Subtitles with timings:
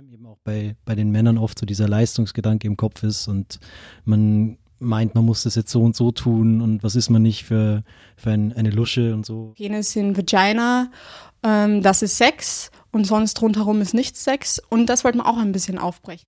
[0.00, 3.58] allem eben auch bei, bei den Männern oft so dieser Leistungsgedanke im Kopf ist und
[4.04, 7.44] man meint, man muss das jetzt so und so tun und was ist man nicht
[7.44, 7.82] für,
[8.16, 9.52] für ein, eine Lusche und so.
[9.58, 10.90] Penis in Vagina,
[11.42, 15.36] ähm, das ist Sex und sonst rundherum ist nichts Sex und das wollte man auch
[15.36, 16.24] ein bisschen aufbrechen.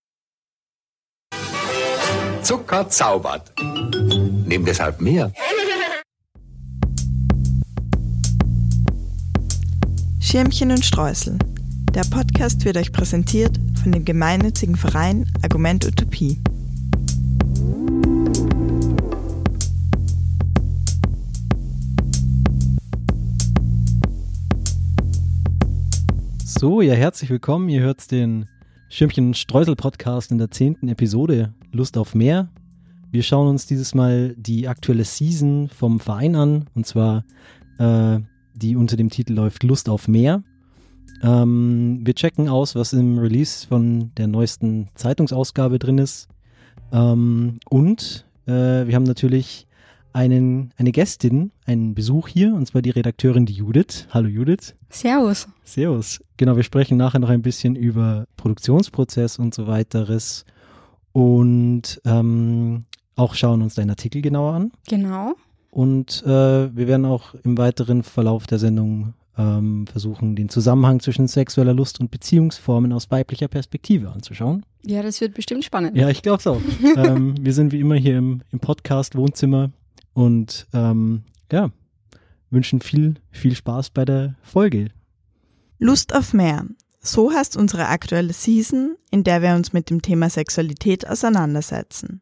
[2.42, 3.54] Zucker zaubert.
[4.44, 5.32] Nehm deshalb mehr.
[10.20, 11.38] Schirmchen und Streusel.
[11.94, 16.38] Der Podcast wird euch präsentiert von dem gemeinnützigen Verein Argument Utopie.
[26.42, 27.68] So, ja, herzlich willkommen.
[27.68, 28.46] Ihr hört den
[28.88, 32.48] Schirmchen Streusel Podcast in der zehnten Episode Lust auf mehr.
[33.10, 37.26] Wir schauen uns dieses Mal die aktuelle Season vom Verein an und zwar
[37.78, 38.18] äh,
[38.54, 40.42] die unter dem Titel läuft Lust auf mehr.
[41.22, 46.28] Ähm, wir checken aus, was im Release von der neuesten Zeitungsausgabe drin ist.
[46.92, 48.50] Ähm, und äh,
[48.86, 49.66] wir haben natürlich
[50.12, 54.06] einen, eine Gästin, einen Besuch hier, und zwar die Redakteurin die Judith.
[54.10, 54.74] Hallo Judith.
[54.90, 55.48] Servus.
[55.64, 56.20] Servus.
[56.36, 60.44] Genau, wir sprechen nachher noch ein bisschen über Produktionsprozess und so weiteres.
[61.12, 62.84] Und ähm,
[63.16, 64.72] auch schauen uns deinen Artikel genauer an.
[64.88, 65.34] Genau.
[65.70, 66.28] Und äh,
[66.76, 72.00] wir werden auch im weiteren Verlauf der Sendung ähm, versuchen, den Zusammenhang zwischen sexueller Lust
[72.00, 74.64] und Beziehungsformen aus weiblicher Perspektive anzuschauen.
[74.84, 75.96] Ja, das wird bestimmt spannend.
[75.96, 76.60] Ja, ich glaube auch.
[76.96, 79.70] ähm, wir sind wie immer hier im, im Podcast-Wohnzimmer
[80.12, 81.70] und ähm, ja,
[82.50, 84.90] wünschen viel, viel Spaß bei der Folge.
[85.78, 86.66] Lust auf mehr.
[87.00, 92.20] So heißt unsere aktuelle Season, in der wir uns mit dem Thema Sexualität auseinandersetzen.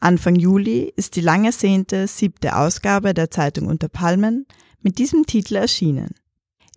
[0.00, 4.46] Anfang Juli ist die lang ersehnte siebte Ausgabe der Zeitung Unter Palmen
[4.80, 6.14] mit diesem Titel erschienen.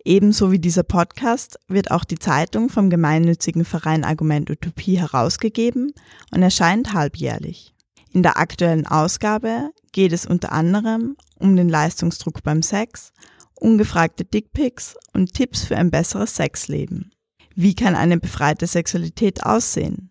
[0.06, 5.94] Ebenso wie dieser Podcast wird auch die Zeitung vom gemeinnützigen Verein Argument Utopie herausgegeben
[6.30, 7.74] und erscheint halbjährlich.
[8.12, 13.12] In der aktuellen Ausgabe geht es unter anderem um den Leistungsdruck beim Sex,
[13.54, 17.10] ungefragte Dickpics und Tipps für ein besseres Sexleben.
[17.54, 20.10] Wie kann eine befreite Sexualität aussehen?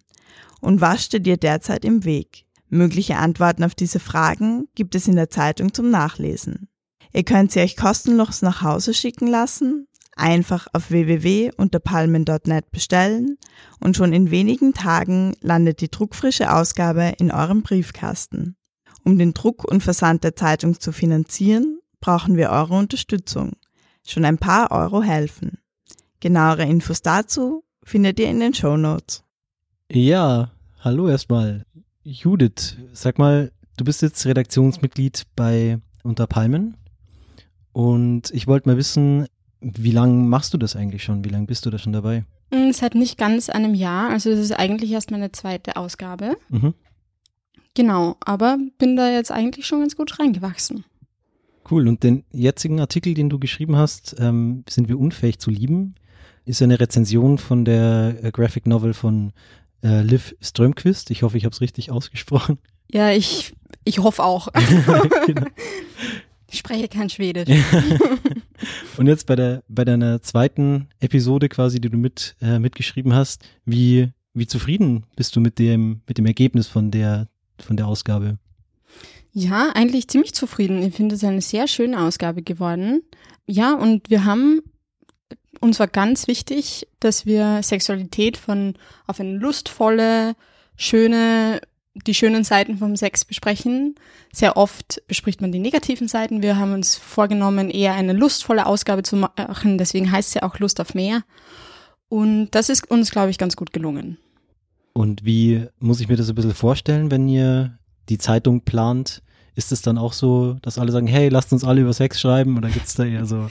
[0.59, 2.45] Und was steht dir derzeit im Weg?
[2.67, 6.67] Mögliche Antworten auf diese Fragen gibt es in der Zeitung zum Nachlesen.
[7.13, 13.37] Ihr könnt sie euch kostenlos nach Hause schicken lassen, einfach auf www.unterpalmen.net bestellen
[13.79, 18.55] und schon in wenigen Tagen landet die druckfrische Ausgabe in eurem Briefkasten.
[19.03, 23.53] Um den Druck und Versand der Zeitung zu finanzieren, brauchen wir eure Unterstützung.
[24.05, 25.59] Schon ein paar Euro helfen.
[26.19, 29.23] Genauere Infos dazu findet ihr in den Show Notes.
[29.91, 31.65] Ja, hallo erstmal.
[32.03, 36.77] Judith, sag mal, du bist jetzt Redaktionsmitglied bei Unter Palmen
[37.73, 39.27] und ich wollte mal wissen,
[39.63, 41.23] wie lange machst du das eigentlich schon?
[41.23, 42.25] Wie lange bist du da schon dabei?
[42.51, 46.37] Mm, seit nicht ganz einem Jahr, also es ist eigentlich erst meine zweite Ausgabe.
[46.49, 46.73] Mhm.
[47.73, 50.85] Genau, aber bin da jetzt eigentlich schon ganz gut reingewachsen.
[51.69, 51.87] Cool.
[51.87, 55.95] Und den jetzigen Artikel, den du geschrieben hast, ähm, sind wir unfähig zu lieben,
[56.45, 59.31] ist eine Rezension von der äh, Graphic Novel von
[59.81, 61.09] äh, Liv Strömquist.
[61.09, 62.57] Ich hoffe, ich habe es richtig ausgesprochen.
[62.91, 63.53] Ja, ich,
[63.85, 64.49] ich hoffe auch.
[65.25, 65.47] genau.
[66.51, 67.49] Ich spreche kein Schwedisch.
[68.97, 73.43] Und jetzt bei der bei deiner zweiten Episode quasi, die du mit äh, mitgeschrieben hast,
[73.65, 77.27] wie wie zufrieden bist du mit dem mit dem Ergebnis von der
[77.59, 78.37] von der Ausgabe?
[79.31, 80.83] Ja, eigentlich ziemlich zufrieden.
[80.83, 83.01] Ich finde es eine sehr schöne Ausgabe geworden.
[83.47, 84.61] Ja, und wir haben
[85.59, 88.75] uns war ganz wichtig, dass wir Sexualität von
[89.07, 90.35] auf eine lustvolle,
[90.75, 91.61] schöne
[91.95, 93.95] die schönen Seiten vom Sex besprechen.
[94.31, 96.41] Sehr oft bespricht man die negativen Seiten.
[96.41, 99.77] Wir haben uns vorgenommen, eher eine lustvolle Ausgabe zu machen.
[99.77, 101.23] Deswegen heißt sie auch Lust auf mehr.
[102.09, 104.17] Und das ist uns, glaube ich, ganz gut gelungen.
[104.93, 107.77] Und wie muss ich mir das ein bisschen vorstellen, wenn ihr
[108.09, 109.21] die Zeitung plant?
[109.55, 112.57] Ist es dann auch so, dass alle sagen, hey, lasst uns alle über Sex schreiben?
[112.57, 113.49] Oder gibt es da eher so?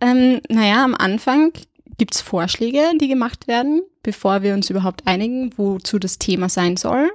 [0.00, 1.52] Ähm, naja, am Anfang
[1.96, 6.76] gibt es Vorschläge, die gemacht werden, bevor wir uns überhaupt einigen, wozu das Thema sein
[6.76, 7.10] soll.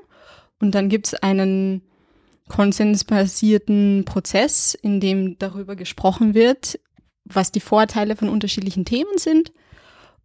[0.60, 1.82] Und dann gibt es einen
[2.48, 6.80] konsensbasierten Prozess, in dem darüber gesprochen wird,
[7.26, 9.52] was die Vorteile von unterschiedlichen Themen sind.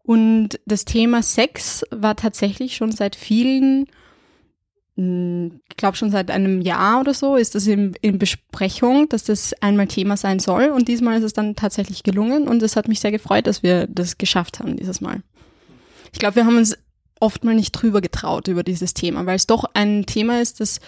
[0.05, 3.87] Und das Thema Sex war tatsächlich schon seit vielen,
[4.96, 9.25] hm, ich glaube schon seit einem Jahr oder so, ist das in, in Besprechung, dass
[9.25, 10.67] das einmal Thema sein soll.
[10.70, 12.49] Und diesmal ist es dann tatsächlich gelungen.
[12.49, 15.23] Und es hat mich sehr gefreut, dass wir das geschafft haben dieses Mal.
[16.12, 16.76] Ich glaube, wir haben uns
[17.23, 20.81] oft mal nicht drüber getraut über dieses Thema, weil es doch ein Thema ist, das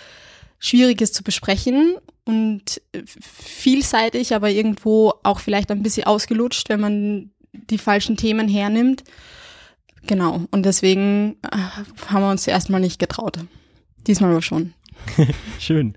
[0.59, 2.83] schwierig ist zu besprechen und
[3.21, 9.05] vielseitig, aber irgendwo auch vielleicht ein bisschen ausgelutscht, wenn man die falschen Themen hernimmt.
[10.07, 10.43] Genau.
[10.51, 11.57] Und deswegen äh,
[12.09, 13.39] haben wir uns erstmal nicht getraut.
[14.07, 14.75] Diesmal aber schon.
[15.59, 15.95] schön.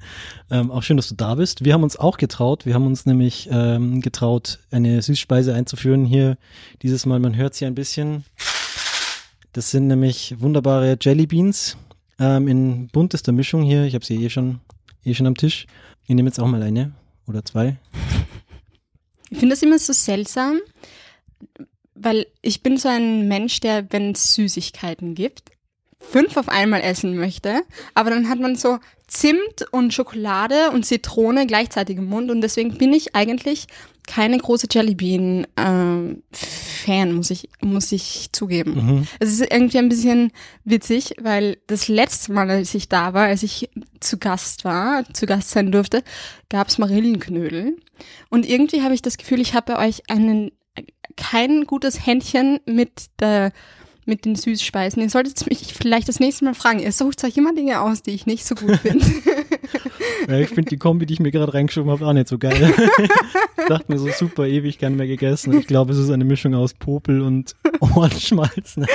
[0.50, 1.66] Ähm, auch schön, dass du da bist.
[1.66, 2.66] Wir haben uns auch getraut.
[2.66, 6.38] Wir haben uns nämlich ähm, getraut, eine Süßspeise einzuführen hier.
[6.82, 8.24] Dieses Mal, man hört sie ein bisschen.
[9.54, 11.78] Das sind nämlich wunderbare Jelly Beans
[12.20, 13.84] ähm, in buntester Mischung hier.
[13.86, 14.60] Ich habe sie eh schon,
[15.04, 15.66] eh schon am Tisch.
[16.06, 16.94] Ich nehme jetzt auch mal eine
[17.28, 17.78] oder zwei.
[19.30, 20.60] Ich finde das immer so seltsam,
[21.96, 25.52] weil ich bin so ein Mensch, der, wenn es Süßigkeiten gibt,
[26.00, 27.62] fünf auf einmal essen möchte,
[27.94, 32.78] aber dann hat man so Zimt und Schokolade und Zitrone gleichzeitig im Mund und deswegen
[32.78, 33.68] bin ich eigentlich
[34.08, 38.74] keine große Jellybean ähm, Fan, muss ich muss ich zugeben.
[38.74, 39.08] Mhm.
[39.20, 40.32] Es ist irgendwie ein bisschen
[40.64, 43.70] witzig, weil das letzte Mal, als ich da war, als ich
[44.00, 46.04] zu Gast war, zu Gast sein durfte,
[46.50, 47.78] gab's Marillenknödel
[48.30, 50.52] und irgendwie habe ich das Gefühl, ich habe bei euch einen
[51.16, 53.52] kein gutes Händchen mit der
[54.06, 55.02] mit den Süßspeisen.
[55.02, 56.80] Ihr solltet mich vielleicht das nächste Mal fragen.
[56.80, 59.06] Ihr sucht euch immer Dinge aus, die ich nicht so gut finde.
[60.28, 62.74] ich finde die Kombi, die ich mir gerade reingeschoben habe, auch nicht so geil.
[63.58, 65.58] ich dachte mir so super ewig gerne mehr gegessen.
[65.58, 68.78] Ich glaube, es ist eine Mischung aus Popel und Ohrenschmalz.
[68.78, 68.88] Ne?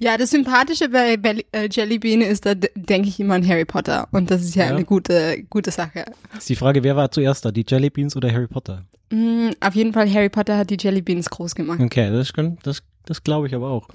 [0.00, 4.08] Ja, das Sympathische bei, bei äh, Jellybean ist, da denke ich immer an Harry Potter.
[4.12, 6.06] Und das ist ja, ja, eine gute, gute Sache.
[6.36, 8.82] Ist die Frage, wer war zuerst da, die Jellybeans oder Harry Potter?
[9.10, 11.80] Mm, auf jeden Fall, Harry Potter hat die Jellybeans groß gemacht.
[11.80, 12.32] Okay, das,
[12.62, 13.88] das, das glaube ich aber auch.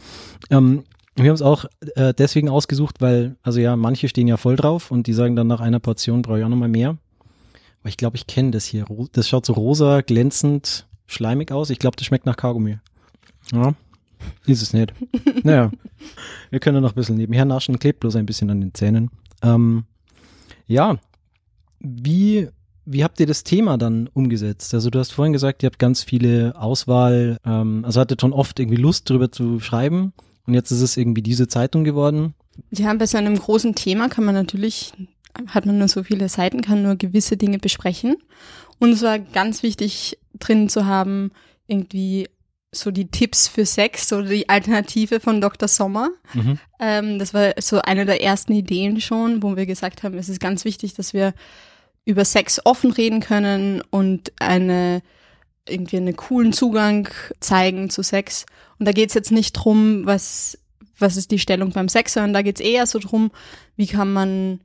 [0.51, 0.83] Ähm,
[1.15, 1.65] wir haben es auch
[1.95, 5.47] äh, deswegen ausgesucht, weil, also ja, manche stehen ja voll drauf und die sagen dann
[5.47, 6.97] nach einer Portion brauche ich auch nochmal mehr.
[7.79, 8.85] Aber ich glaube, ich kenne das hier.
[9.13, 11.69] Das schaut so rosa, glänzend, schleimig aus.
[11.69, 12.79] Ich glaube, das schmeckt nach Kaugummi.
[13.53, 13.75] Ja.
[14.45, 14.93] Ist es nicht.
[15.43, 15.71] naja,
[16.49, 19.09] wir können noch ein bisschen nebenher naschen, klebt bloß ein bisschen an den Zähnen.
[19.41, 19.85] Ähm,
[20.67, 20.97] ja,
[21.79, 22.49] wie,
[22.85, 24.73] wie habt ihr das Thema dann umgesetzt?
[24.73, 28.59] Also du hast vorhin gesagt, ihr habt ganz viele Auswahl, ähm, also hattet schon oft
[28.59, 30.11] irgendwie Lust drüber zu schreiben
[30.45, 32.33] und jetzt ist es irgendwie diese Zeitung geworden.
[32.71, 34.93] Ja, bei so einem großen Thema kann man natürlich,
[35.47, 38.17] hat man nur so viele Seiten, kann nur gewisse Dinge besprechen.
[38.79, 41.31] Und es war ganz wichtig drin zu haben,
[41.67, 42.27] irgendwie
[42.71, 45.67] so die Tipps für Sex oder die Alternative von Dr.
[45.67, 46.09] Sommer.
[46.33, 46.59] Mhm.
[46.79, 50.39] Ähm, das war so eine der ersten Ideen schon, wo wir gesagt haben, es ist
[50.39, 51.33] ganz wichtig, dass wir
[52.03, 55.01] über Sex offen reden können und eine
[55.67, 57.09] irgendwie einen coolen Zugang
[57.39, 58.45] zeigen zu Sex.
[58.79, 60.57] Und da geht's jetzt nicht drum, was,
[60.97, 63.31] was ist die Stellung beim Sex, sondern da geht's eher so drum,
[63.75, 64.59] wie kann man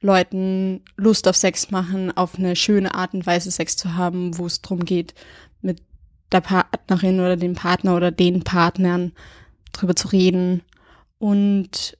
[0.00, 4.46] Leuten Lust auf Sex machen, auf eine schöne Art und Weise Sex zu haben, wo
[4.46, 5.14] es drum geht,
[5.60, 5.80] mit
[6.32, 9.12] der Partnerin oder dem Partner oder den Partnern
[9.72, 10.62] drüber zu reden.
[11.18, 11.96] Und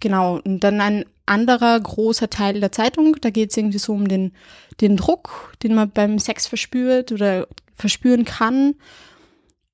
[0.00, 4.08] genau, und dann ein anderer großer Teil der Zeitung, da geht es irgendwie so um
[4.08, 4.32] den,
[4.80, 8.74] den Druck, den man beim Sex verspürt oder verspüren kann,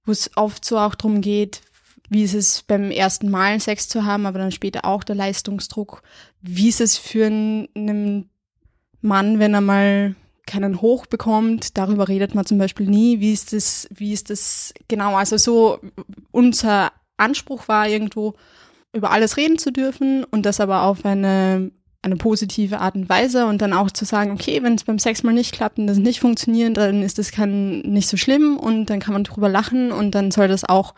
[0.04, 1.62] wo es oft so auch darum geht,
[2.08, 6.02] wie ist es beim ersten Mal Sex zu haben, aber dann später auch der Leistungsdruck.
[6.42, 8.30] Wie ist es für einen
[9.00, 10.16] Mann, wenn er mal
[10.50, 11.78] keinen Hoch bekommt.
[11.78, 13.20] Darüber redet man zum Beispiel nie.
[13.20, 15.14] Wie ist das, wie ist das genau?
[15.14, 15.78] Also so
[16.32, 18.34] unser Anspruch war irgendwo,
[18.92, 21.70] über alles reden zu dürfen und das aber auf eine,
[22.02, 25.22] eine positive Art und Weise und dann auch zu sagen, okay, wenn es beim Sex
[25.22, 28.86] mal nicht klappt und das nicht funktioniert, dann ist das kann nicht so schlimm und
[28.86, 30.94] dann kann man drüber lachen und dann soll das auch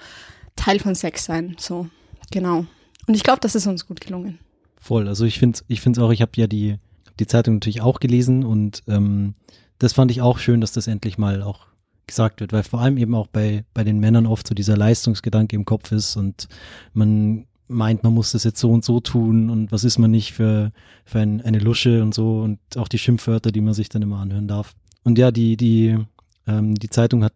[0.55, 1.57] Teil von Sex sein.
[1.59, 1.89] So,
[2.31, 2.67] genau.
[3.07, 4.39] Und ich glaube, das ist uns gut gelungen.
[4.79, 5.09] Voll.
[5.09, 6.77] Also ich finde ich finde es auch, ich habe ja die
[7.19, 9.35] die Zeitung natürlich auch gelesen und ähm,
[9.79, 11.67] das fand ich auch schön, dass das endlich mal auch
[12.07, 15.57] gesagt wird, weil vor allem eben auch bei, bei den Männern oft so dieser Leistungsgedanke
[15.57, 16.49] im Kopf ist und
[16.95, 20.33] man meint, man muss das jetzt so und so tun und was ist man nicht
[20.33, 20.73] für,
[21.05, 24.19] für ein, eine Lusche und so und auch die Schimpfwörter, die man sich dann immer
[24.19, 24.75] anhören darf.
[25.05, 25.99] Und ja, die, die,
[26.47, 27.35] ähm, die Zeitung hat,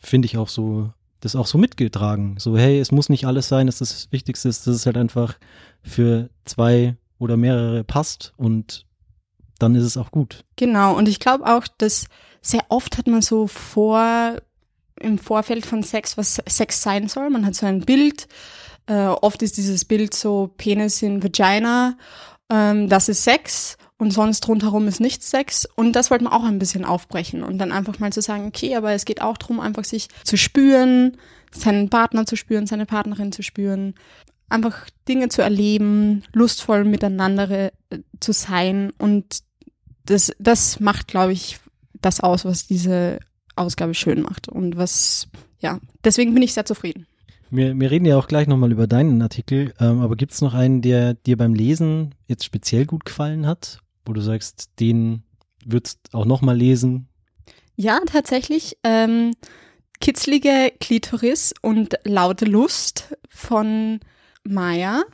[0.00, 2.36] finde ich, auch so, das auch so mitgetragen.
[2.38, 5.38] So, hey, es muss nicht alles sein, dass das Wichtigste ist, dass es halt einfach
[5.82, 8.86] für zwei oder mehrere passt und
[9.58, 10.44] dann ist es auch gut.
[10.56, 12.06] Genau, und ich glaube auch, dass
[12.42, 14.36] sehr oft hat man so vor,
[15.00, 17.30] im Vorfeld von Sex, was Sex sein soll.
[17.30, 18.28] Man hat so ein Bild.
[18.86, 21.96] Äh, oft ist dieses Bild so Penis in Vagina.
[22.50, 25.66] Ähm, das ist Sex und sonst rundherum ist nichts Sex.
[25.74, 28.76] Und das wollte man auch ein bisschen aufbrechen und dann einfach mal zu sagen, okay,
[28.76, 31.16] aber es geht auch darum, einfach sich zu spüren,
[31.50, 33.94] seinen Partner zu spüren, seine Partnerin zu spüren,
[34.48, 37.70] einfach Dinge zu erleben, lustvoll miteinander äh,
[38.20, 39.42] zu sein und
[40.04, 41.58] das, das macht, glaube ich,
[42.00, 43.18] das aus, was diese
[43.56, 45.28] Ausgabe schön macht und was,
[45.58, 47.06] ja, deswegen bin ich sehr zufrieden.
[47.50, 50.54] Wir, wir reden ja auch gleich nochmal über deinen Artikel, ähm, aber gibt es noch
[50.54, 55.22] einen, der dir beim Lesen jetzt speziell gut gefallen hat, wo du sagst, den
[55.64, 57.08] würdest auch nochmal lesen?
[57.76, 58.78] Ja, tatsächlich.
[58.82, 59.32] Ähm,
[60.00, 64.00] Kitzlige Klitoris und laute Lust von
[64.44, 65.04] Maya.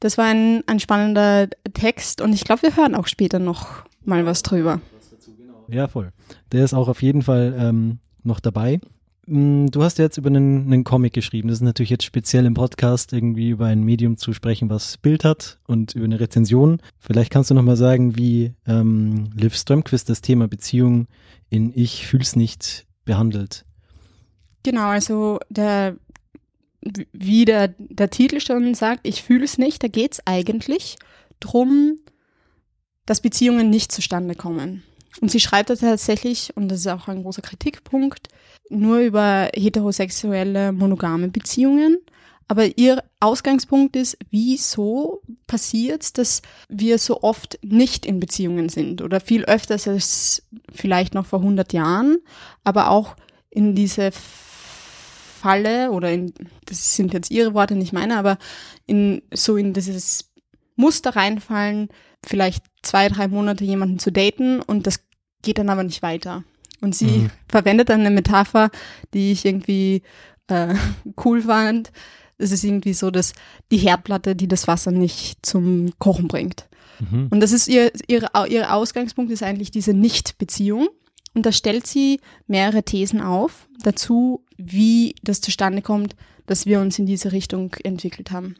[0.00, 4.26] Das war ein, ein spannender Text und ich glaube, wir hören auch später noch mal
[4.26, 4.80] was drüber.
[5.68, 6.12] Ja, voll.
[6.52, 8.80] Der ist auch auf jeden Fall ähm, noch dabei.
[9.26, 11.48] Mm, Du hast jetzt über einen, einen Comic geschrieben.
[11.48, 15.24] Das ist natürlich jetzt speziell im Podcast irgendwie über ein Medium zu sprechen, was Bild
[15.24, 16.80] hat und über eine Rezension.
[16.98, 21.06] Vielleicht kannst du noch mal sagen, wie ähm, Liv Strömquist das Thema Beziehung
[21.50, 23.64] in Ich fühl's nicht behandelt.
[24.62, 25.96] Genau, also der,
[27.12, 30.96] wie der, der Titel schon sagt, ich fühle es nicht, da geht es eigentlich
[31.40, 31.98] drum,
[33.06, 34.82] dass Beziehungen nicht zustande kommen.
[35.20, 38.28] Und sie schreibt da tatsächlich, und das ist auch ein großer Kritikpunkt,
[38.68, 41.98] nur über heterosexuelle monogame Beziehungen.
[42.46, 49.00] Aber ihr Ausgangspunkt ist, wieso passiert es, dass wir so oft nicht in Beziehungen sind
[49.00, 50.42] oder viel öfter als
[50.72, 52.18] vielleicht noch vor 100 Jahren,
[52.62, 53.16] aber auch
[53.48, 56.34] in diese Falle oder in,
[56.66, 58.38] das sind jetzt ihre Worte, nicht meine, aber
[58.86, 60.32] in so in dieses
[60.76, 61.88] Muster reinfallen,
[62.24, 65.00] vielleicht zwei, drei Monate jemanden zu daten und das
[65.42, 66.44] geht dann aber nicht weiter.
[66.84, 67.30] Und sie Mhm.
[67.48, 68.70] verwendet dann eine Metapher,
[69.14, 70.02] die ich irgendwie
[70.48, 70.74] äh,
[71.24, 71.90] cool fand.
[72.36, 73.32] Es ist irgendwie so, dass
[73.70, 76.68] die Herdplatte, die das Wasser nicht zum Kochen bringt.
[77.00, 77.28] Mhm.
[77.30, 80.88] Und das ist ihr, ihre, ihr Ausgangspunkt ist eigentlich diese Nicht-Beziehung.
[81.32, 86.14] Und da stellt sie mehrere Thesen auf dazu, wie das zustande kommt,
[86.46, 88.56] dass wir uns in diese Richtung entwickelt haben.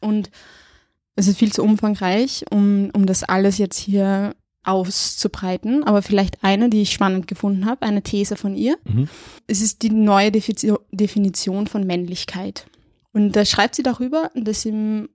[0.00, 0.30] Und
[1.16, 4.34] es ist viel zu umfangreich, um, um das alles jetzt hier
[4.68, 5.84] auszubreiten.
[5.84, 8.76] Aber vielleicht eine, die ich spannend gefunden habe, eine These von ihr.
[8.84, 9.08] Mhm.
[9.46, 12.66] Es ist die neue Defi- Definition von Männlichkeit.
[13.12, 15.08] Und da schreibt sie darüber, dass im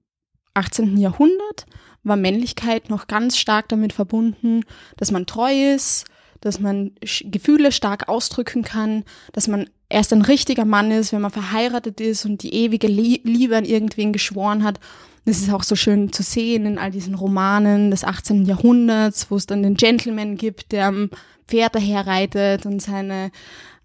[0.56, 0.98] 18.
[0.98, 1.66] Jahrhundert
[2.04, 4.62] war Männlichkeit noch ganz stark damit verbunden,
[4.98, 6.06] dass man treu ist,
[6.42, 6.92] dass man
[7.24, 12.26] Gefühle stark ausdrücken kann, dass man erst ein richtiger Mann ist, wenn man verheiratet ist
[12.26, 14.80] und die ewige Lie- Liebe an irgendwen geschworen hat.
[15.26, 18.46] Das ist auch so schön zu sehen in all diesen Romanen des 18.
[18.46, 21.10] Jahrhunderts, wo es dann den Gentleman gibt, der am
[21.48, 23.32] Pferd daherreitet und seine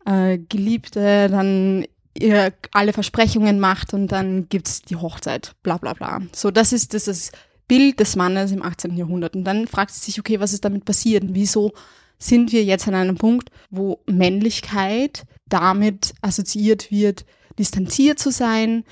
[0.05, 1.87] äh, Geliebte dann
[2.19, 6.21] ihr alle Versprechungen macht und dann gibt's die Hochzeit, bla bla bla.
[6.35, 7.31] So, das ist das
[7.69, 8.97] Bild des Mannes im 18.
[8.97, 9.37] Jahrhundert.
[9.37, 11.25] Und dann fragt sie sich, okay, was ist damit passiert?
[11.29, 11.73] Wieso
[12.19, 17.25] sind wir jetzt an einem Punkt, wo Männlichkeit damit assoziiert wird,
[17.59, 18.85] distanziert zu sein,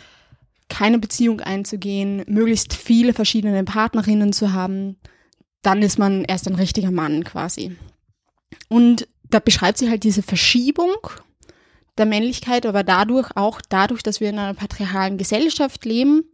[0.68, 4.96] keine Beziehung einzugehen, möglichst viele verschiedene Partnerinnen zu haben,
[5.62, 7.76] dann ist man erst ein richtiger Mann quasi.
[8.68, 10.94] Und da beschreibt sie halt diese Verschiebung
[11.98, 16.24] der Männlichkeit, aber dadurch auch dadurch, dass wir in einer patriarchalen Gesellschaft leben,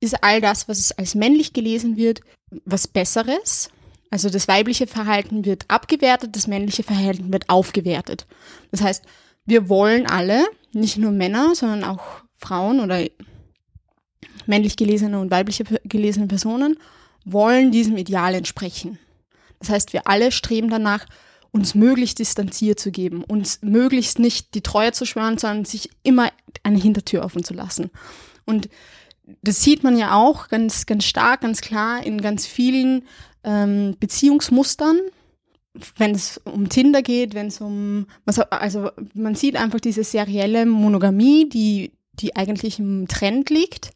[0.00, 2.20] ist all das, was als männlich gelesen wird,
[2.64, 3.70] was Besseres.
[4.10, 8.26] Also das weibliche Verhalten wird abgewertet, das männliche Verhalten wird aufgewertet.
[8.70, 9.04] Das heißt,
[9.44, 13.04] wir wollen alle, nicht nur Männer, sondern auch Frauen oder
[14.46, 16.76] männlich gelesene und weibliche pe- gelesene Personen,
[17.24, 18.98] wollen diesem Ideal entsprechen.
[19.58, 21.06] Das heißt, wir alle streben danach,
[21.52, 26.30] uns möglichst distanziert zu geben, uns möglichst nicht die Treue zu schwören, sondern sich immer
[26.64, 27.90] eine Hintertür offen zu lassen.
[28.44, 28.68] Und
[29.40, 33.04] das sieht man ja auch ganz, ganz stark, ganz klar in ganz vielen
[33.44, 34.98] ähm, Beziehungsmustern,
[35.96, 38.06] wenn es um Tinder geht, wenn es um,
[38.50, 43.90] also man sieht einfach diese serielle Monogamie, die, die eigentlich im Trend liegt,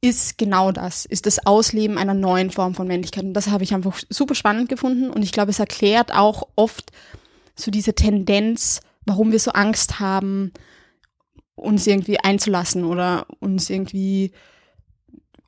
[0.00, 3.24] ist genau das, ist das Ausleben einer neuen Form von Männlichkeit.
[3.24, 6.90] Und das habe ich einfach super spannend gefunden und ich glaube, es erklärt auch oft
[7.54, 10.52] so diese Tendenz, warum wir so Angst haben,
[11.54, 14.32] uns irgendwie einzulassen oder uns irgendwie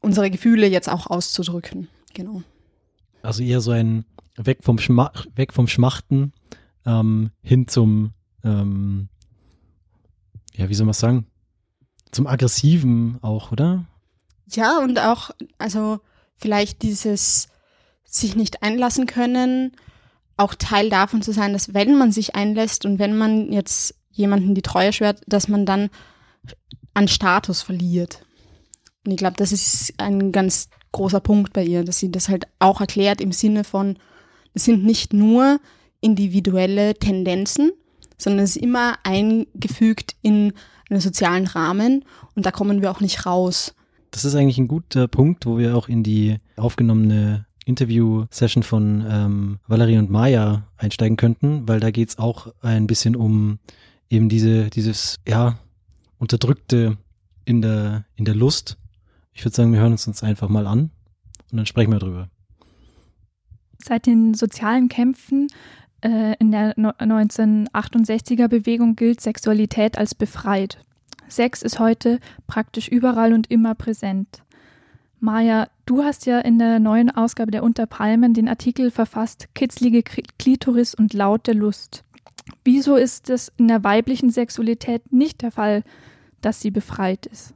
[0.01, 1.89] unsere Gefühle jetzt auch auszudrücken.
[2.13, 2.43] Genau.
[3.23, 4.05] Also eher so ein
[4.37, 6.33] weg vom, Schma weg vom Schmachten
[6.85, 8.13] ähm, hin zum,
[8.45, 9.09] ähm,
[10.55, 11.27] ja, wie soll man sagen,
[12.11, 13.87] zum Aggressiven auch, oder?
[14.55, 16.01] Ja, und auch, also
[16.37, 17.49] vielleicht dieses
[18.05, 19.73] sich nicht einlassen können,
[20.37, 24.55] auch Teil davon zu sein, dass wenn man sich einlässt und wenn man jetzt jemanden
[24.55, 25.89] die Treue schwört, dass man dann
[26.95, 28.25] an Status verliert.
[29.05, 32.47] Und ich glaube, das ist ein ganz großer Punkt bei ihr, dass sie das halt
[32.59, 33.99] auch erklärt im Sinne von,
[34.55, 35.59] es sind nicht nur
[36.01, 37.73] individuelle Tendenzen,
[38.19, 40.53] sondern es ist immer eingefügt in
[40.91, 42.05] einen sozialen Rahmen
[42.35, 43.75] und da kommen wir auch nicht raus.
[44.13, 49.59] Das ist eigentlich ein guter Punkt, wo wir auch in die aufgenommene Interview-Session von ähm,
[49.67, 53.59] Valerie und Maya einsteigen könnten, weil da geht es auch ein bisschen um
[54.11, 55.59] eben diese, dieses, ja,
[56.19, 56.99] Unterdrückte
[57.45, 58.77] in der, in der Lust.
[59.33, 60.91] Ich würde sagen, wir hören uns uns einfach mal an
[61.51, 62.29] und dann sprechen wir drüber.
[63.83, 65.49] Seit den sozialen Kämpfen
[66.03, 70.79] äh, in der 1968er Bewegung gilt Sexualität als befreit.
[71.33, 74.43] Sex ist heute praktisch überall und immer präsent.
[75.19, 80.95] Maja, du hast ja in der neuen Ausgabe der Unterpalmen den Artikel verfasst Kitzlige Klitoris
[80.95, 82.05] und laute Lust.
[82.65, 85.85] Wieso ist es in der weiblichen Sexualität nicht der Fall,
[86.41, 87.55] dass sie befreit ist?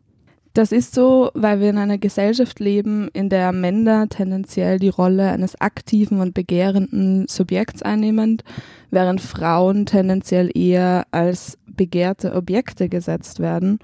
[0.56, 5.30] Das ist so, weil wir in einer Gesellschaft leben, in der Männer tendenziell die Rolle
[5.30, 8.42] eines aktiven und begehrenden Subjekts einnehmen,
[8.90, 13.80] während Frauen tendenziell eher als begehrte Objekte gesetzt werden.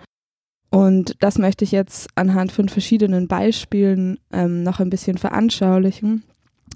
[0.70, 6.24] Und das möchte ich jetzt anhand von verschiedenen Beispielen ähm, noch ein bisschen veranschaulichen.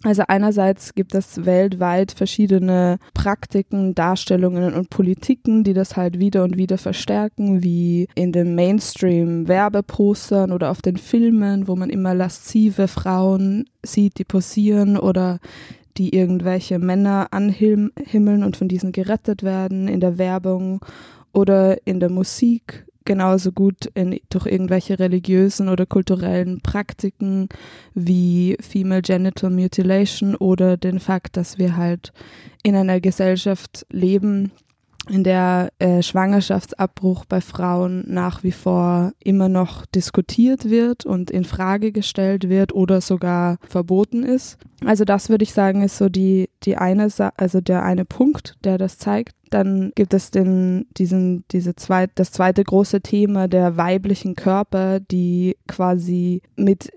[0.06, 6.56] Also einerseits gibt es weltweit verschiedene Praktiken, Darstellungen und Politiken, die das halt wieder und
[6.56, 13.64] wieder verstärken, wie in den Mainstream-Werbepostern oder auf den Filmen, wo man immer laszive Frauen
[13.82, 15.40] sieht, die posieren oder
[15.96, 20.84] die irgendwelche Männer anhimmeln und von diesen gerettet werden in der Werbung
[21.32, 27.48] oder in der Musik genauso gut in, durch irgendwelche religiösen oder kulturellen Praktiken
[27.94, 32.12] wie Female Genital Mutilation oder den Fakt, dass wir halt
[32.62, 34.52] in einer Gesellschaft leben,
[35.08, 41.44] in der äh, Schwangerschaftsabbruch bei Frauen nach wie vor immer noch diskutiert wird und in
[41.44, 44.58] Frage gestellt wird oder sogar verboten ist.
[44.84, 48.56] Also das würde ich sagen ist so die die eine Sa also der eine Punkt,
[48.64, 49.36] der das zeigt.
[49.50, 55.56] Dann gibt es den diesen diese zweit das zweite große Thema der weiblichen Körper, die
[55.66, 56.90] quasi mit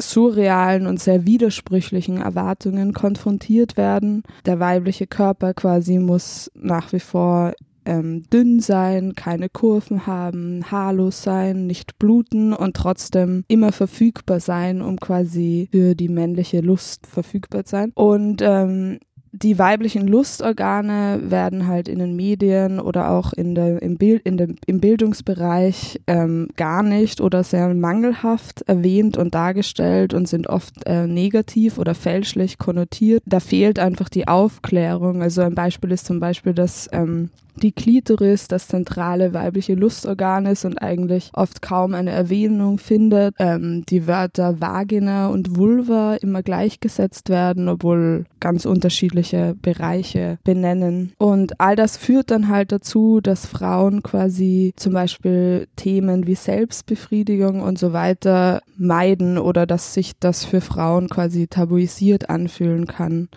[0.00, 4.22] surrealen und sehr widersprüchlichen Erwartungen konfrontiert werden.
[4.44, 7.52] Der weibliche Körper quasi muss nach wie vor
[7.86, 14.82] ähm, dünn sein, keine Kurven haben, haarlos sein, nicht bluten und trotzdem immer verfügbar sein,
[14.82, 17.92] um quasi für die männliche Lust verfügbar zu sein.
[17.94, 18.98] Und ähm,
[19.42, 24.36] die weiblichen Lustorgane werden halt in den Medien oder auch in der, im, Bild, in
[24.36, 30.86] dem, im Bildungsbereich ähm, gar nicht oder sehr mangelhaft erwähnt und dargestellt und sind oft
[30.86, 33.22] äh, negativ oder fälschlich konnotiert.
[33.26, 35.22] Da fehlt einfach die Aufklärung.
[35.22, 37.30] Also ein Beispiel ist zum Beispiel, dass ähm,
[37.62, 43.34] die Klitoris das zentrale weibliche Lustorgan ist und eigentlich oft kaum eine Erwähnung findet.
[43.38, 51.12] Ähm, die Wörter Vagina und Vulva immer gleichgesetzt werden, obwohl ganz unterschiedliche Bereiche benennen.
[51.18, 57.60] Und all das führt dann halt dazu, dass Frauen quasi zum Beispiel Themen wie Selbstbefriedigung
[57.60, 63.28] und so weiter meiden oder dass sich das für Frauen quasi tabuisiert anfühlen kann.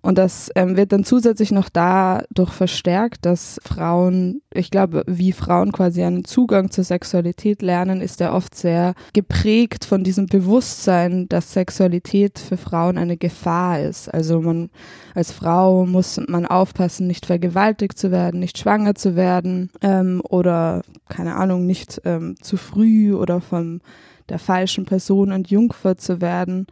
[0.00, 5.72] Und das ähm, wird dann zusätzlich noch dadurch verstärkt, dass Frauen, ich glaube, wie Frauen
[5.72, 11.52] quasi einen Zugang zur Sexualität lernen, ist ja oft sehr geprägt von diesem Bewusstsein, dass
[11.52, 14.12] Sexualität für Frauen eine Gefahr ist.
[14.12, 14.70] Also man
[15.14, 20.82] als Frau muss man aufpassen, nicht vergewaltigt zu werden, nicht schwanger zu werden ähm, oder
[21.08, 23.80] keine Ahnung, nicht ähm, zu früh oder von
[24.28, 26.68] der falschen Person entjungfert zu werden.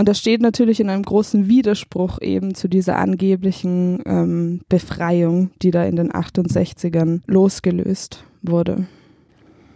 [0.00, 5.70] Und das steht natürlich in einem großen Widerspruch eben zu dieser angeblichen ähm, Befreiung, die
[5.70, 8.86] da in den 68ern losgelöst wurde.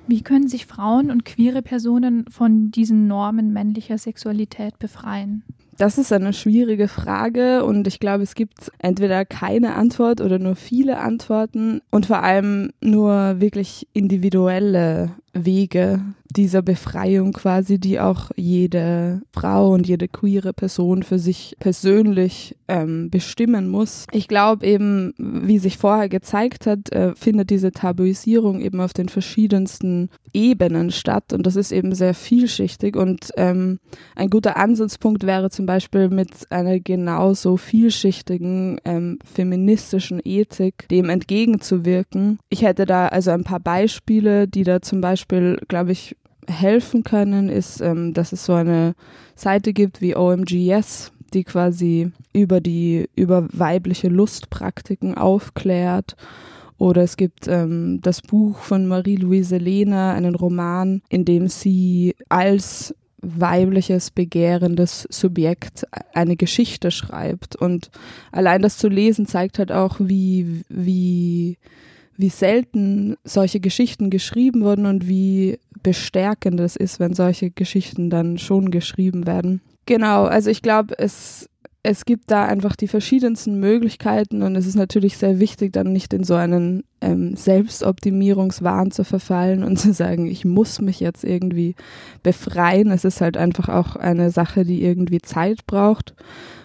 [0.06, 5.42] Wie können sich Frauen und queere Personen von diesen Normen männlicher Sexualität befreien?
[5.76, 10.56] Das ist eine schwierige Frage und ich glaube, es gibt entweder keine Antwort oder nur
[10.56, 16.00] viele Antworten und vor allem nur wirklich individuelle Wege
[16.36, 23.10] dieser Befreiung quasi, die auch jede Frau und jede queere Person für sich persönlich ähm,
[23.10, 24.06] bestimmen muss.
[24.12, 29.08] Ich glaube eben, wie sich vorher gezeigt hat, äh, findet diese Tabuisierung eben auf den
[29.08, 33.78] verschiedensten Ebenen statt und das ist eben sehr vielschichtig und ähm,
[34.16, 42.38] ein guter Ansatzpunkt wäre zum Beispiel mit einer genauso vielschichtigen ähm, feministischen Ethik dem entgegenzuwirken.
[42.48, 47.04] Ich hätte da also ein paar Beispiele, die da zum Beispiel Beispiel, glaube ich, helfen
[47.04, 48.94] können, ist, ähm, dass es so eine
[49.34, 56.16] Seite gibt wie OMGS, die quasi über die, über weibliche Lustpraktiken aufklärt.
[56.78, 62.94] Oder es gibt ähm, das Buch von Marie-Louise Lehner, einen Roman, in dem sie als
[63.20, 67.56] weibliches, begehrendes Subjekt eine Geschichte schreibt.
[67.56, 67.90] Und
[68.32, 71.56] allein das zu lesen zeigt halt auch, wie, wie
[72.16, 78.38] wie selten solche Geschichten geschrieben wurden und wie bestärkend es ist, wenn solche Geschichten dann
[78.38, 79.60] schon geschrieben werden.
[79.86, 81.48] Genau, also ich glaube, es
[81.86, 86.14] es gibt da einfach die verschiedensten Möglichkeiten und es ist natürlich sehr wichtig, dann nicht
[86.14, 91.76] in so einen ähm, Selbstoptimierungswahn zu verfallen und zu sagen, ich muss mich jetzt irgendwie
[92.22, 92.90] befreien.
[92.90, 96.14] Es ist halt einfach auch eine Sache, die irgendwie Zeit braucht.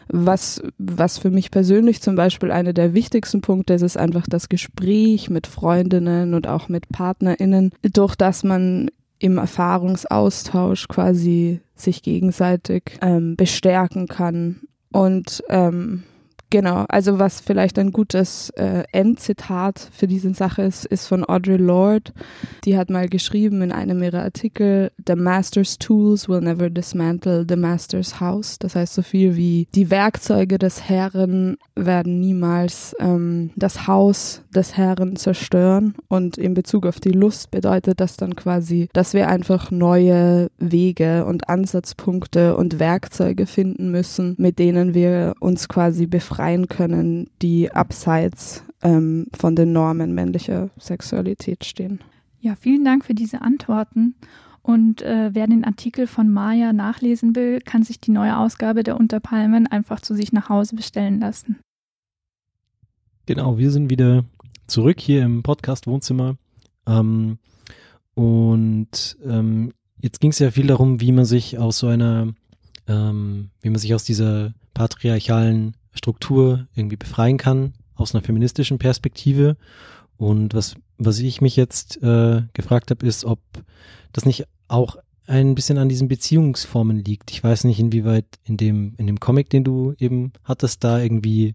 [0.08, 4.48] Was, was für mich persönlich zum Beispiel einer der wichtigsten Punkte ist, ist einfach das
[4.48, 12.98] Gespräch mit Freundinnen und auch mit PartnerInnen, durch das man im Erfahrungsaustausch quasi sich gegenseitig
[13.02, 14.62] ähm, bestärken kann.
[14.92, 16.04] Und ähm,
[16.52, 21.58] Genau, also was vielleicht ein gutes äh, Endzitat für diese Sache ist, ist von Audre
[21.58, 22.12] Lorde.
[22.66, 27.56] Die hat mal geschrieben in einem ihrer Artikel, The Master's Tools will never dismantle the
[27.56, 28.58] Master's House.
[28.58, 34.76] Das heißt so viel wie, die Werkzeuge des Herren werden niemals ähm, das Haus des
[34.76, 35.94] Herren zerstören.
[36.08, 41.26] Und in Bezug auf die Lust bedeutet das dann quasi, dass wir einfach neue Wege
[41.26, 47.70] und Ansatzpunkte und Werkzeuge finden müssen, mit denen wir uns quasi befreien befreien können, die
[47.70, 52.00] abseits ähm, von den Normen männlicher Sexualität stehen.
[52.40, 54.16] Ja, vielen Dank für diese Antworten.
[54.62, 58.98] Und äh, wer den Artikel von Maya nachlesen will, kann sich die neue Ausgabe der
[58.98, 61.58] Unterpalmen einfach zu sich nach Hause bestellen lassen.
[63.26, 64.24] Genau, wir sind wieder
[64.68, 66.38] zurück hier im Podcast-Wohnzimmer.
[66.88, 67.38] Ähm,
[68.14, 72.34] und ähm, jetzt ging es ja viel darum, wie man sich aus so einer,
[72.88, 79.58] ähm, wie man sich aus dieser patriarchalen Struktur irgendwie befreien kann aus einer feministischen Perspektive.
[80.18, 83.40] Und was, was ich mich jetzt äh, gefragt habe, ist, ob
[84.12, 84.98] das nicht auch
[85.28, 87.32] ein bisschen an diesen Beziehungsformen liegt.
[87.32, 91.54] Ich weiß nicht, inwieweit in dem, in dem Comic, den du eben hattest, da irgendwie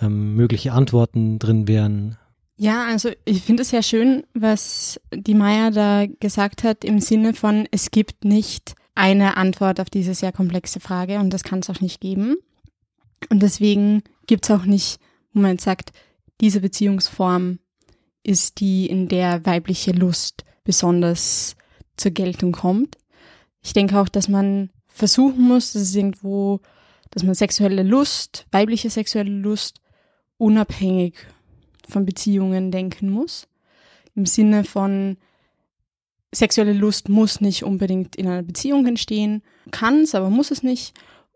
[0.00, 2.18] ähm, mögliche Antworten drin wären.
[2.58, 7.34] Ja, also ich finde es sehr schön, was die Maya da gesagt hat, im Sinne
[7.34, 11.68] von, es gibt nicht eine Antwort auf diese sehr komplexe Frage und das kann es
[11.68, 12.36] auch nicht geben.
[13.28, 14.98] Und deswegen gibt es auch nicht,
[15.32, 15.92] wo man sagt,
[16.40, 17.58] diese Beziehungsform
[18.22, 21.56] ist die, in der weibliche Lust besonders
[21.96, 22.98] zur Geltung kommt.
[23.62, 26.60] Ich denke auch, dass man versuchen muss, dass es irgendwo,
[27.10, 29.80] dass man sexuelle Lust, weibliche sexuelle Lust
[30.38, 31.14] unabhängig
[31.88, 33.48] von Beziehungen denken muss.
[34.14, 35.16] Im Sinne von
[36.34, 40.94] sexuelle Lust muss nicht unbedingt in einer Beziehung entstehen, kann es, aber muss es nicht.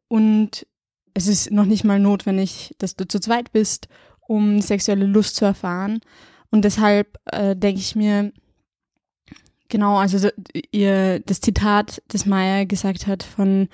[0.08, 0.66] Und
[1.14, 3.88] es ist noch nicht mal notwendig, dass du zu zweit bist,
[4.20, 6.00] um sexuelle Lust zu erfahren.
[6.50, 8.32] Und deshalb äh, denke ich mir,
[9.68, 10.28] genau, also
[10.72, 13.68] ihr, das Zitat, das Maya gesagt hat von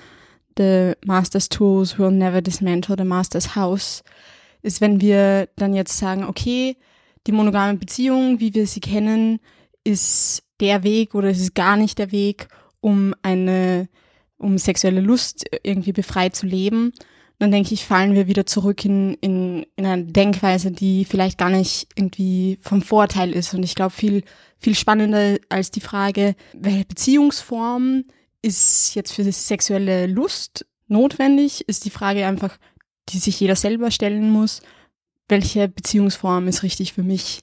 [0.57, 4.03] The Master's Tools will never dismantle the Master's House,
[4.63, 6.77] ist, wenn wir dann jetzt sagen, okay,
[7.27, 9.41] die monogame Beziehung, wie wir sie kennen,
[9.85, 12.49] ist der Weg oder es ist gar nicht der Weg,
[12.81, 13.89] um eine,
[14.39, 16.93] um sexuelle Lust irgendwie befreit zu leben,
[17.39, 21.51] dann denke ich, fallen wir wieder zurück in, in, in eine Denkweise, die vielleicht gar
[21.51, 23.53] nicht irgendwie vom Vorteil ist.
[23.53, 24.25] Und ich glaube, viel,
[24.59, 28.05] viel spannender als die Frage, welche Beziehungsform
[28.41, 32.57] ist jetzt für sexuelle Lust notwendig, ist die Frage einfach,
[33.11, 34.63] die sich jeder selber stellen muss,
[35.29, 37.41] welche Beziehungsform ist richtig für mich?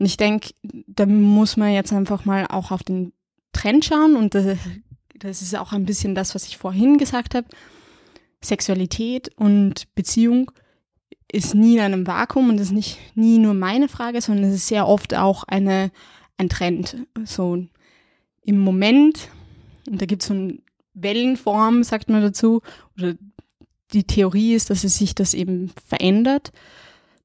[0.00, 3.12] Und ich denke, da muss man jetzt einfach mal auch auf den
[3.52, 4.56] Trend schauen und das,
[5.16, 7.46] das ist auch ein bisschen das, was ich vorhin gesagt habe
[8.42, 10.50] Sexualität und Beziehung
[11.30, 14.68] ist nie in einem Vakuum und ist nicht nie nur meine Frage, sondern es ist
[14.68, 15.90] sehr oft auch eine,
[16.36, 16.96] ein Trend.
[17.24, 17.64] So
[18.42, 19.28] im Moment,
[19.88, 20.58] und da gibt es so eine
[20.94, 22.62] Wellenform, sagt man dazu,
[22.96, 23.14] oder
[23.92, 26.52] die Theorie ist, dass es sich das eben verändert,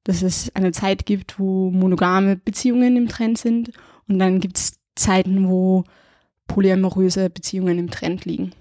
[0.04, 3.70] dass es eine Zeit gibt, wo monogame Beziehungen im Trend sind
[4.06, 5.84] und dann gibt es Zeiten, wo
[6.46, 8.52] polyamoröse Beziehungen im Trend liegen.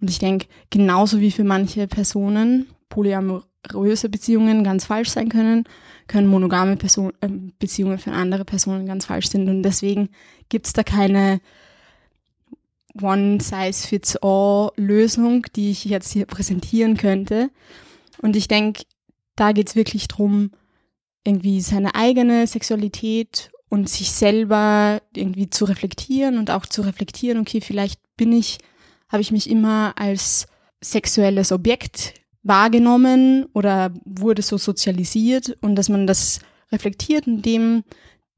[0.00, 5.64] Und ich denke, genauso wie für manche Personen polyamoröse Beziehungen ganz falsch sein können,
[6.06, 7.28] können monogame Person äh,
[7.58, 9.48] Beziehungen für andere Personen ganz falsch sein.
[9.48, 10.10] Und deswegen
[10.48, 11.40] gibt es da keine
[13.00, 17.50] One-Size-Fits-All-Lösung, die ich jetzt hier präsentieren könnte.
[18.22, 18.82] Und ich denke,
[19.34, 20.50] da geht es wirklich darum,
[21.24, 27.60] irgendwie seine eigene Sexualität und sich selber irgendwie zu reflektieren und auch zu reflektieren, okay,
[27.60, 28.58] vielleicht bin ich
[29.08, 30.46] habe ich mich immer als
[30.80, 36.40] sexuelles Objekt wahrgenommen oder wurde so sozialisiert und dass man das
[36.70, 37.84] reflektiert und dem,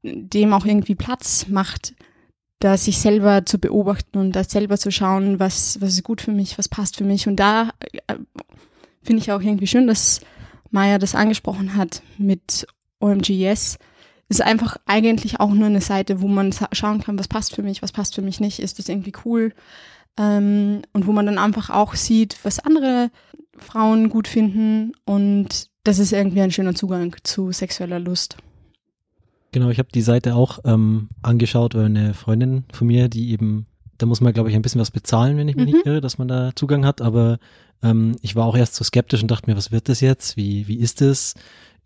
[0.03, 1.93] dem auch irgendwie Platz macht,
[2.59, 6.31] da sich selber zu beobachten und da selber zu schauen, was, was ist gut für
[6.31, 7.27] mich, was passt für mich.
[7.27, 7.69] Und da
[8.07, 8.15] äh,
[9.01, 10.21] finde ich auch irgendwie schön, dass
[10.71, 12.67] Maya das angesprochen hat mit
[12.99, 13.77] OMGS.
[14.27, 17.81] Ist einfach eigentlich auch nur eine Seite, wo man schauen kann, was passt für mich,
[17.81, 18.59] was passt für mich nicht.
[18.59, 19.53] Ist das irgendwie cool?
[20.19, 23.09] Ähm, und wo man dann einfach auch sieht, was andere
[23.57, 28.37] Frauen gut finden und das ist irgendwie ein schöner Zugang zu sexueller Lust.
[29.51, 33.65] Genau, ich habe die Seite auch ähm, angeschaut, weil eine Freundin von mir, die eben,
[33.97, 35.71] da muss man, glaube ich, ein bisschen was bezahlen, wenn ich mich Mhm.
[35.71, 37.39] nicht irre, dass man da Zugang hat, aber
[37.81, 40.37] ähm, ich war auch erst so skeptisch und dachte mir, was wird das jetzt?
[40.37, 41.33] Wie, wie ist es?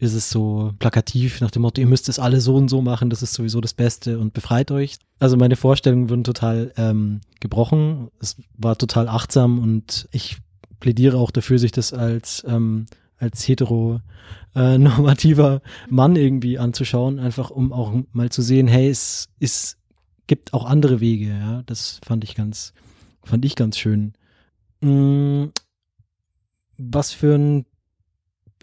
[0.03, 3.09] Ist es so plakativ nach dem Motto, ihr müsst es alle so und so machen,
[3.09, 4.97] das ist sowieso das Beste und befreit euch?
[5.17, 8.09] Also meine Vorstellungen wurden total ähm, gebrochen.
[8.19, 10.39] Es war total achtsam und ich
[10.81, 12.87] plädiere auch dafür, sich das als, ähm,
[13.17, 14.01] als hetero
[14.55, 14.77] äh,
[15.89, 19.77] Mann irgendwie anzuschauen, einfach um auch mal zu sehen, hey, es ist,
[20.27, 21.63] gibt auch andere Wege, ja.
[21.65, 22.73] Das fand ich ganz,
[23.23, 24.11] fand ich ganz schön.
[24.81, 25.45] Mm,
[26.77, 27.65] was für ein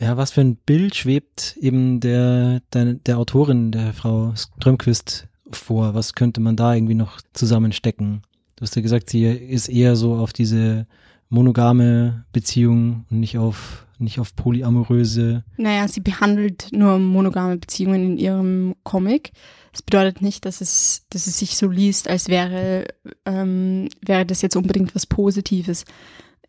[0.00, 5.94] ja, was für ein Bild schwebt eben der, der, der Autorin, der Frau Strömquist vor?
[5.94, 8.22] Was könnte man da irgendwie noch zusammenstecken?
[8.56, 10.86] Du hast ja gesagt, sie ist eher so auf diese
[11.28, 15.44] monogame Beziehung und nicht auf, nicht auf polyamoröse.
[15.56, 19.32] Naja, sie behandelt nur monogame Beziehungen in ihrem Comic.
[19.72, 22.86] Das bedeutet nicht, dass es, dass es sich so liest, als wäre,
[23.24, 25.84] ähm, wäre das jetzt unbedingt was Positives.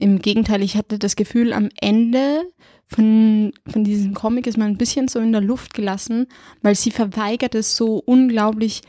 [0.01, 2.41] Im Gegenteil, ich hatte das Gefühl, am Ende
[2.87, 6.25] von, von diesem Comic ist man ein bisschen so in der Luft gelassen,
[6.63, 8.81] weil sie verweigert es so unglaublich,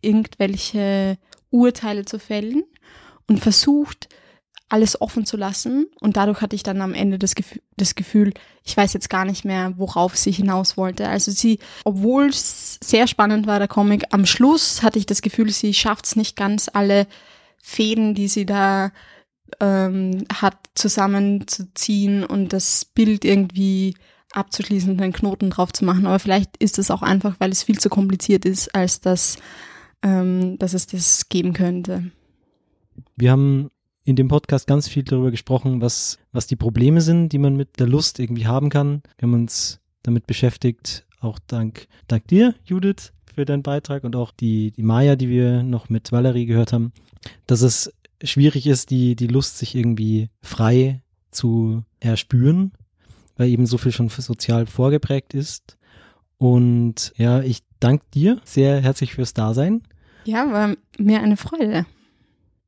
[0.00, 1.18] irgendwelche
[1.50, 2.64] Urteile zu fällen
[3.28, 4.08] und versucht,
[4.70, 5.86] alles offen zu lassen.
[6.00, 8.32] Und dadurch hatte ich dann am Ende das Gefühl, das Gefühl,
[8.64, 11.10] ich weiß jetzt gar nicht mehr, worauf sie hinaus wollte.
[11.10, 15.50] Also sie, obwohl es sehr spannend war, der Comic, am Schluss hatte ich das Gefühl,
[15.50, 17.06] sie schafft es nicht ganz, alle
[17.62, 18.92] Fäden, die sie da
[19.60, 23.94] ähm, hat, zusammenzuziehen und das Bild irgendwie
[24.32, 26.06] abzuschließen und einen Knoten drauf zu machen.
[26.06, 29.36] Aber vielleicht ist es auch einfach, weil es viel zu kompliziert ist, als dass,
[30.02, 32.10] ähm, dass es das geben könnte.
[33.16, 33.70] Wir haben
[34.04, 37.78] in dem Podcast ganz viel darüber gesprochen, was, was die Probleme sind, die man mit
[37.78, 39.02] der Lust irgendwie haben kann.
[39.18, 44.30] Wir haben uns damit beschäftigt, auch dank, dank dir, Judith, für deinen Beitrag und auch
[44.30, 46.92] die, die Maya, die wir noch mit Valerie gehört haben,
[47.46, 52.72] dass es schwierig ist, die, die Lust sich irgendwie frei zu erspüren,
[53.36, 55.76] weil eben so viel schon sozial vorgeprägt ist.
[56.38, 59.82] Und ja, ich danke dir sehr herzlich fürs Dasein.
[60.24, 61.86] Ja, war mir eine Freude.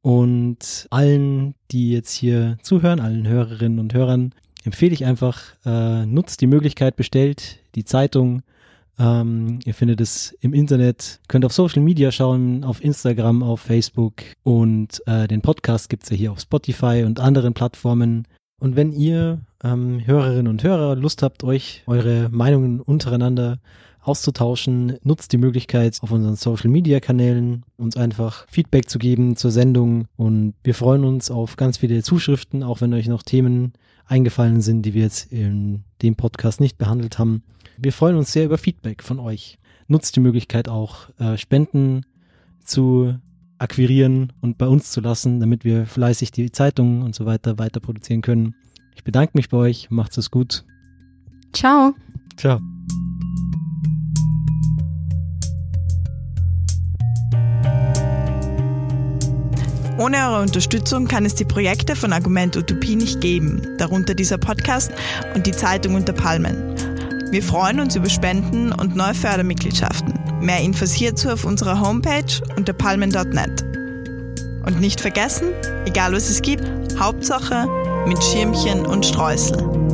[0.03, 6.41] Und allen, die jetzt hier zuhören, allen Hörerinnen und Hörern, empfehle ich einfach, äh, nutzt
[6.41, 8.43] die Möglichkeit, bestellt die Zeitung.
[8.99, 14.23] Ähm, ihr findet es im Internet, könnt auf Social Media schauen, auf Instagram, auf Facebook
[14.43, 18.27] und äh, den Podcast gibt's ja hier auf Spotify und anderen Plattformen.
[18.59, 23.59] Und wenn ihr ähm, Hörerinnen und Hörer Lust habt, euch eure Meinungen untereinander
[24.01, 29.51] auszutauschen, nutzt die Möglichkeit auf unseren Social Media Kanälen uns einfach Feedback zu geben zur
[29.51, 33.73] Sendung und wir freuen uns auf ganz viele Zuschriften, auch wenn euch noch Themen
[34.07, 37.43] eingefallen sind, die wir jetzt in dem Podcast nicht behandelt haben.
[37.79, 39.59] Wir freuen uns sehr über Feedback von euch.
[39.87, 42.07] Nutzt die Möglichkeit auch äh, Spenden
[42.65, 43.15] zu
[43.59, 47.81] akquirieren und bei uns zu lassen, damit wir fleißig die Zeitungen und so weiter weiter
[47.81, 48.55] produzieren können.
[48.95, 50.65] Ich bedanke mich bei euch, macht's es gut.
[51.53, 51.95] Ciao.
[52.37, 52.61] Ciao.
[59.99, 64.93] Ohne eure Unterstützung kann es die Projekte von Argument Utopie nicht geben, darunter dieser Podcast
[65.35, 66.86] und die Zeitung unter Palmen.
[67.31, 70.15] Wir freuen uns über Spenden und neue Fördermitgliedschaften.
[70.41, 73.63] Mehr Infos hierzu auf unserer Homepage unter palmen.net.
[74.65, 75.49] Und nicht vergessen,
[75.87, 76.65] egal was es gibt,
[76.99, 77.67] Hauptsache
[78.07, 79.86] mit Schirmchen und Streusel.